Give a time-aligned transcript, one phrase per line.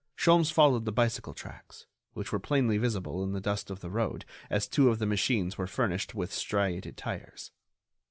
[0.17, 4.25] Sholmes followed the bicycle tracks, which were plainly visible in the dust of the road
[4.49, 7.51] as two of the machines were furnished with striated tires.